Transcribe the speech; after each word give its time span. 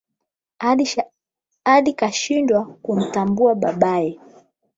Ali 1.73 1.91
kashindwa 1.99 2.59
kuntambua 2.83 3.51
babaye 3.61 4.11